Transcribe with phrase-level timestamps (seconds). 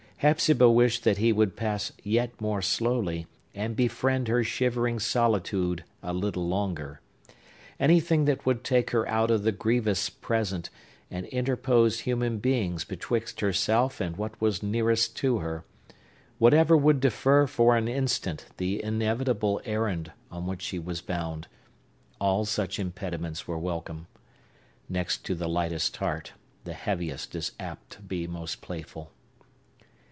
[0.23, 6.13] Hepzibah wished that he would pass yet more slowly, and befriend her shivering solitude a
[6.13, 7.01] little longer.
[7.79, 10.69] Anything that would take her out of the grievous present,
[11.09, 17.75] and interpose human beings betwixt herself and what was nearest to her,—whatever would defer for
[17.75, 24.05] an instant the inevitable errand on which she was bound,—all such impediments were welcome.
[24.87, 26.33] Next to the lightest heart,
[26.63, 29.11] the heaviest is apt to be most playful.